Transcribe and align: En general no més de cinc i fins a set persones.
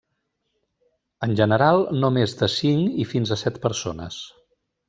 En 1.27 1.35
general 1.41 1.83
no 2.05 2.11
més 2.17 2.35
de 2.41 2.51
cinc 2.55 2.99
i 3.05 3.09
fins 3.15 3.37
a 3.37 3.41
set 3.47 3.63
persones. 3.67 4.23